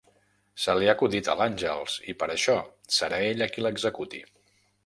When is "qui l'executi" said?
3.55-4.27